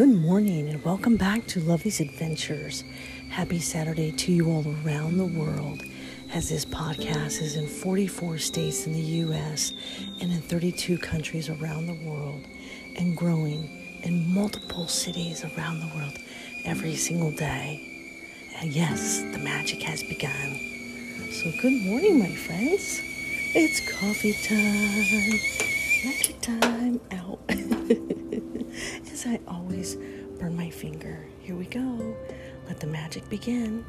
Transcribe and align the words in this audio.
Good 0.00 0.16
morning 0.16 0.70
and 0.70 0.82
welcome 0.82 1.18
back 1.18 1.46
to 1.48 1.60
Lovey's 1.60 2.00
Adventures. 2.00 2.84
Happy 3.28 3.58
Saturday 3.58 4.10
to 4.10 4.32
you 4.32 4.50
all 4.50 4.64
around 4.82 5.18
the 5.18 5.26
world 5.26 5.82
as 6.32 6.48
this 6.48 6.64
podcast 6.64 7.42
is 7.42 7.56
in 7.56 7.66
44 7.66 8.38
states 8.38 8.86
in 8.86 8.94
the 8.94 8.98
U.S. 9.28 9.74
and 10.22 10.32
in 10.32 10.40
32 10.40 10.96
countries 10.96 11.50
around 11.50 11.86
the 11.86 12.08
world 12.08 12.46
and 12.96 13.14
growing 13.14 14.00
in 14.02 14.32
multiple 14.32 14.88
cities 14.88 15.44
around 15.44 15.80
the 15.80 15.94
world 15.94 16.16
every 16.64 16.96
single 16.96 17.32
day. 17.32 17.86
And 18.56 18.72
yes, 18.72 19.20
the 19.32 19.38
magic 19.38 19.82
has 19.82 20.02
begun. 20.02 20.58
So, 21.30 21.52
good 21.60 21.78
morning, 21.82 22.20
my 22.20 22.34
friends. 22.36 23.02
It's 23.54 23.80
coffee 23.80 24.32
time, 24.32 25.38
magic 26.06 26.40
time 26.40 27.00
out. 27.12 28.16
As 29.20 29.26
I 29.26 29.40
always 29.48 29.96
burn 30.38 30.56
my 30.56 30.70
finger. 30.70 31.26
Here 31.40 31.54
we 31.54 31.66
go. 31.66 32.16
Let 32.66 32.80
the 32.80 32.86
magic 32.86 33.28
begin. 33.28 33.84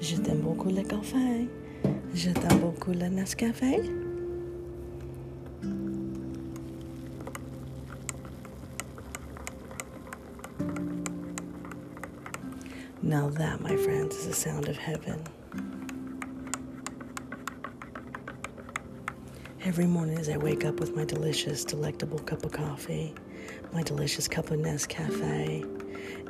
Je 0.00 0.16
t'aime 0.18 0.42
beaucoup 0.42 0.70
le 0.70 0.84
café. 0.84 1.48
Je 2.14 2.30
t'aime 2.30 2.60
beaucoup 2.60 2.92
le 2.92 3.08
Nescafé. 3.08 3.82
Now 13.02 13.30
that, 13.30 13.60
my 13.60 13.76
friends, 13.76 14.14
is 14.14 14.28
the 14.28 14.32
sound 14.32 14.68
of 14.68 14.76
heaven. 14.76 15.24
Every 19.68 19.86
morning 19.86 20.16
as 20.16 20.30
I 20.30 20.38
wake 20.38 20.64
up 20.64 20.80
with 20.80 20.96
my 20.96 21.04
delicious, 21.04 21.62
delectable 21.62 22.18
cup 22.20 22.42
of 22.42 22.52
coffee, 22.52 23.14
my 23.70 23.82
delicious 23.82 24.26
cup 24.26 24.50
of 24.50 24.60
Nescafe, 24.60 25.62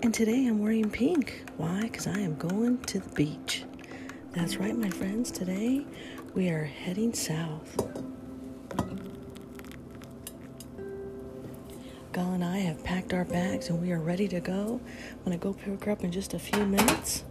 and 0.02 0.12
today 0.12 0.48
I'm 0.48 0.58
wearing 0.58 0.90
pink. 0.90 1.44
Why? 1.56 1.82
Because 1.82 2.08
I 2.08 2.18
am 2.18 2.34
going 2.34 2.78
to 2.86 2.98
the 2.98 3.08
beach. 3.10 3.62
That's 4.32 4.56
right, 4.56 4.76
my 4.76 4.90
friends. 4.90 5.30
Today 5.30 5.86
we 6.34 6.48
are 6.48 6.64
heading 6.64 7.14
south. 7.14 7.76
Gal 12.12 12.32
and 12.32 12.42
I 12.42 12.58
have 12.58 12.82
packed 12.82 13.14
our 13.14 13.24
bags 13.24 13.68
and 13.68 13.80
we 13.80 13.92
are 13.92 14.00
ready 14.00 14.26
to 14.26 14.40
go. 14.40 14.80
I'm 15.12 15.24
going 15.24 15.38
to 15.38 15.40
go 15.40 15.52
pick 15.52 15.84
her 15.84 15.92
up 15.92 16.02
in 16.02 16.10
just 16.10 16.34
a 16.34 16.40
few 16.40 16.66
minutes 16.66 17.22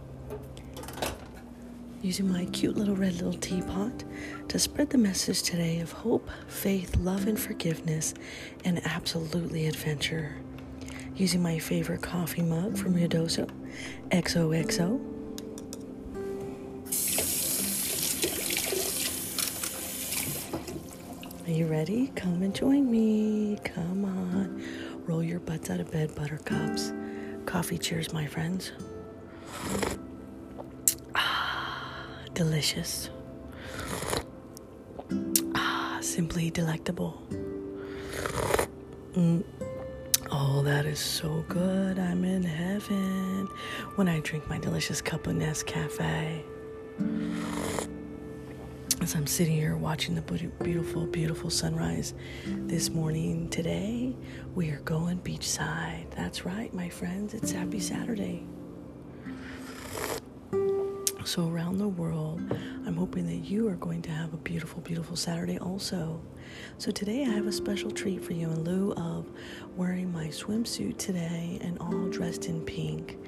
using 2.02 2.30
my 2.30 2.44
cute 2.46 2.76
little 2.76 2.94
red 2.94 3.14
little 3.14 3.34
teapot 3.34 4.04
to 4.48 4.58
spread 4.58 4.90
the 4.90 4.98
message 4.98 5.42
today 5.42 5.80
of 5.80 5.90
hope, 5.92 6.28
faith, 6.46 6.96
love, 6.96 7.26
and 7.26 7.38
forgiveness, 7.38 8.14
and 8.64 8.80
absolutely 8.86 9.66
adventure. 9.66 10.36
Using 11.16 11.42
my 11.42 11.58
favorite 11.58 12.02
coffee 12.02 12.42
mug 12.42 12.78
from 12.78 12.94
Ruidoso, 12.94 13.50
XOXO. 14.10 15.00
Are 21.46 21.50
you 21.50 21.66
ready? 21.66 22.12
Come 22.14 22.42
and 22.42 22.54
join 22.54 22.90
me. 22.90 23.58
Come 23.64 24.04
on. 24.04 24.62
Roll 25.06 25.22
your 25.22 25.40
butts 25.40 25.70
out 25.70 25.80
of 25.80 25.90
bed, 25.90 26.14
buttercups. 26.14 26.92
Coffee 27.46 27.78
cheers, 27.78 28.12
my 28.12 28.26
friends. 28.26 28.72
Delicious. 32.38 33.10
Ah, 35.56 35.98
simply 36.00 36.50
delectable. 36.50 37.20
Mm. 39.14 39.42
Oh, 40.30 40.62
that 40.62 40.86
is 40.86 41.00
so 41.00 41.44
good. 41.48 41.98
I'm 41.98 42.24
in 42.24 42.44
heaven 42.44 43.48
when 43.96 44.08
I 44.08 44.20
drink 44.20 44.48
my 44.48 44.56
delicious 44.56 45.00
cup 45.02 45.26
of 45.26 45.34
Nescafe. 45.34 46.44
As 49.00 49.16
I'm 49.16 49.26
sitting 49.26 49.54
here 49.54 49.76
watching 49.76 50.14
the 50.14 50.22
beautiful, 50.62 51.06
beautiful 51.06 51.50
sunrise 51.50 52.14
this 52.46 52.88
morning, 52.88 53.48
today 53.48 54.14
we 54.54 54.70
are 54.70 54.80
going 54.82 55.18
beachside. 55.22 56.08
That's 56.14 56.44
right, 56.44 56.72
my 56.72 56.88
friends. 56.88 57.34
It's 57.34 57.50
Happy 57.50 57.80
Saturday. 57.80 58.46
So, 61.28 61.46
around 61.46 61.76
the 61.76 61.88
world, 61.88 62.40
I'm 62.86 62.96
hoping 62.96 63.26
that 63.26 63.46
you 63.50 63.68
are 63.68 63.74
going 63.74 64.00
to 64.00 64.10
have 64.10 64.32
a 64.32 64.38
beautiful, 64.38 64.80
beautiful 64.80 65.14
Saturday 65.14 65.58
also. 65.58 66.22
So, 66.78 66.90
today 66.90 67.26
I 67.26 67.28
have 67.28 67.46
a 67.46 67.52
special 67.52 67.90
treat 67.90 68.24
for 68.24 68.32
you 68.32 68.48
in 68.48 68.64
lieu 68.64 68.94
of 68.94 69.26
wearing 69.76 70.10
my 70.10 70.28
swimsuit 70.28 70.96
today 70.96 71.58
and 71.60 71.78
all 71.80 72.08
dressed 72.08 72.46
in 72.46 72.62
pink. 72.62 73.18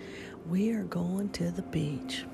We 0.49 0.71
are 0.73 0.85
going 0.85 1.29
to 1.33 1.51
the 1.51 1.61
beach. 1.61 2.25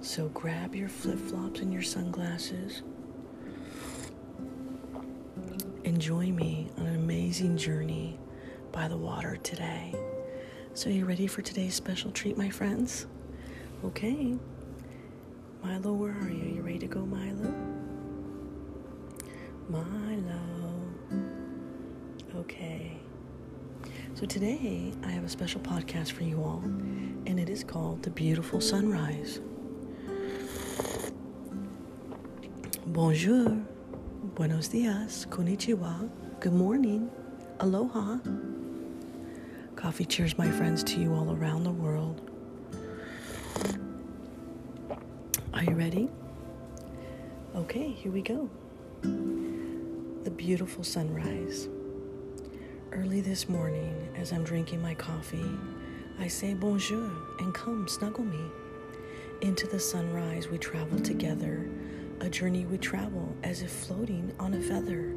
So, 0.00 0.28
grab 0.28 0.76
your 0.76 0.88
flip 0.88 1.18
flops 1.18 1.58
and 1.58 1.72
your 1.72 1.82
sunglasses. 1.82 2.82
Enjoy 5.82 6.26
me 6.26 6.70
on 6.78 6.86
an 6.86 6.94
amazing 6.94 7.56
journey 7.56 8.16
by 8.70 8.86
the 8.86 8.96
water 8.96 9.38
today. 9.38 9.92
So, 10.74 10.88
you 10.88 11.04
ready 11.04 11.26
for 11.26 11.42
today's 11.42 11.74
special 11.74 12.12
treat, 12.12 12.38
my 12.38 12.48
friends? 12.48 13.08
Okay. 13.84 14.36
Milo, 15.62 15.92
where 15.92 16.12
are 16.12 16.30
you? 16.30 16.54
You 16.56 16.62
ready 16.62 16.78
to 16.78 16.86
go, 16.86 17.04
Milo? 17.04 17.52
Milo. 19.68 20.40
Okay. 22.36 22.96
So 24.14 24.24
today 24.26 24.92
I 25.04 25.10
have 25.10 25.24
a 25.24 25.28
special 25.28 25.60
podcast 25.60 26.12
for 26.12 26.22
you 26.22 26.42
all, 26.42 26.62
and 26.64 27.38
it 27.40 27.48
is 27.48 27.64
called 27.64 28.02
The 28.02 28.10
Beautiful 28.10 28.60
Sunrise. 28.60 29.40
Bonjour, 32.86 33.56
buenos 34.34 34.68
dias, 34.68 35.26
konnichiwa, 35.28 36.08
good 36.40 36.54
morning, 36.54 37.10
aloha. 37.60 38.18
Coffee 39.76 40.04
cheers, 40.04 40.38
my 40.38 40.50
friends, 40.50 40.82
to 40.84 41.00
you 41.00 41.14
all 41.14 41.32
around 41.36 41.64
the 41.64 41.70
world. 41.70 42.27
Are 45.58 45.64
you 45.64 45.74
ready? 45.74 46.08
Okay, 47.56 47.90
here 47.90 48.12
we 48.12 48.22
go. 48.22 48.48
The 49.02 50.30
beautiful 50.30 50.84
sunrise. 50.84 51.68
Early 52.92 53.20
this 53.22 53.48
morning, 53.48 54.08
as 54.16 54.30
I'm 54.30 54.44
drinking 54.44 54.80
my 54.80 54.94
coffee, 54.94 55.50
I 56.20 56.28
say 56.28 56.54
bonjour 56.54 57.10
and 57.40 57.52
come 57.52 57.88
snuggle 57.88 58.22
me. 58.22 58.38
Into 59.40 59.66
the 59.66 59.80
sunrise, 59.80 60.46
we 60.46 60.58
travel 60.58 61.00
together, 61.00 61.68
a 62.20 62.30
journey 62.30 62.64
we 62.64 62.78
travel 62.78 63.34
as 63.42 63.62
if 63.62 63.72
floating 63.72 64.32
on 64.38 64.54
a 64.54 64.60
feather. 64.60 65.12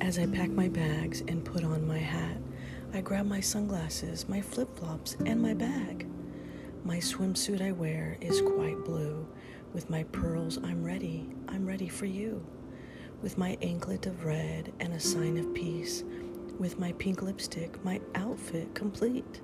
As 0.00 0.20
I 0.20 0.26
pack 0.26 0.50
my 0.50 0.68
bags 0.68 1.24
and 1.26 1.44
put 1.44 1.64
on 1.64 1.84
my 1.84 1.98
hat, 1.98 2.36
I 2.94 3.00
grab 3.00 3.26
my 3.26 3.40
sunglasses, 3.40 4.28
my 4.28 4.40
flip 4.40 4.78
flops, 4.78 5.16
and 5.26 5.42
my 5.42 5.52
bag. 5.52 6.06
My 6.84 6.96
swimsuit 6.96 7.62
I 7.62 7.70
wear 7.70 8.16
is 8.20 8.40
quite 8.40 8.84
blue. 8.84 9.24
With 9.72 9.88
my 9.88 10.02
pearls, 10.02 10.58
I'm 10.64 10.82
ready. 10.82 11.28
I'm 11.46 11.64
ready 11.64 11.86
for 11.86 12.06
you. 12.06 12.44
With 13.22 13.38
my 13.38 13.56
anklet 13.62 14.06
of 14.06 14.24
red 14.24 14.72
and 14.80 14.92
a 14.92 14.98
sign 14.98 15.38
of 15.38 15.54
peace. 15.54 16.02
With 16.58 16.80
my 16.80 16.90
pink 16.94 17.22
lipstick, 17.22 17.82
my 17.84 18.00
outfit 18.16 18.74
complete. 18.74 19.40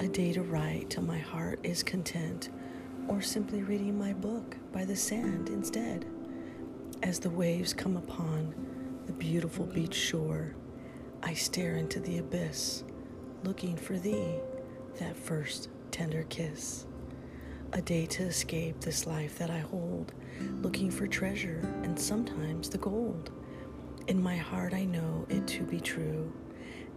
A 0.00 0.08
day 0.08 0.32
to 0.32 0.42
write 0.42 0.90
till 0.90 1.04
my 1.04 1.18
heart 1.18 1.60
is 1.62 1.84
content. 1.84 2.48
Or 3.06 3.22
simply 3.22 3.62
reading 3.62 3.96
my 3.96 4.12
book 4.12 4.56
by 4.72 4.84
the 4.84 4.96
sand 4.96 5.50
instead. 5.50 6.04
As 7.04 7.20
the 7.20 7.30
waves 7.30 7.72
come 7.72 7.96
upon 7.96 8.52
the 9.06 9.12
beautiful 9.12 9.66
beach 9.66 9.94
shore, 9.94 10.56
I 11.22 11.34
stare 11.34 11.76
into 11.76 12.00
the 12.00 12.18
abyss, 12.18 12.82
looking 13.44 13.76
for 13.76 13.96
thee, 13.96 14.40
that 14.98 15.16
first 15.16 15.68
tender 15.94 16.24
kiss. 16.24 16.86
A 17.72 17.80
day 17.80 18.04
to 18.06 18.24
escape 18.24 18.80
this 18.80 19.06
life 19.06 19.38
that 19.38 19.48
I 19.48 19.60
hold, 19.60 20.12
looking 20.60 20.90
for 20.90 21.06
treasure 21.06 21.60
and 21.84 21.96
sometimes 21.96 22.68
the 22.68 22.78
gold. 22.78 23.30
In 24.08 24.20
my 24.20 24.36
heart, 24.36 24.74
I 24.74 24.86
know 24.86 25.24
it 25.28 25.46
to 25.46 25.62
be 25.62 25.78
true. 25.78 26.32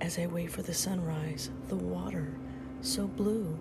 As 0.01 0.17
I 0.17 0.25
wait 0.25 0.49
for 0.49 0.63
the 0.63 0.73
sunrise, 0.73 1.51
the 1.67 1.75
water 1.75 2.39
so 2.81 3.05
blue. 3.05 3.59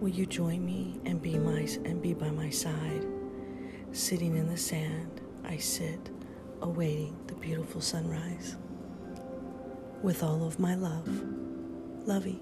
Will 0.00 0.08
you 0.08 0.24
join 0.24 0.64
me 0.64 1.00
and 1.04 1.20
be 1.20 1.38
my 1.38 1.68
and 1.84 2.00
be 2.00 2.14
by 2.14 2.30
my 2.30 2.48
side? 2.48 3.04
Sitting 3.92 4.38
in 4.38 4.48
the 4.48 4.56
sand, 4.56 5.20
I 5.44 5.58
sit, 5.58 6.08
awaiting 6.62 7.14
the 7.26 7.34
beautiful 7.34 7.82
sunrise. 7.82 8.56
With 10.02 10.22
all 10.22 10.46
of 10.46 10.58
my 10.58 10.76
love, 10.76 11.08
Lovey. 12.06 12.40